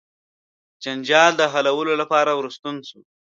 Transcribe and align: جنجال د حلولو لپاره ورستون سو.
جنجال 0.83 1.31
د 1.37 1.41
حلولو 1.53 1.93
لپاره 2.01 2.31
ورستون 2.39 2.75
سو. 2.89 2.99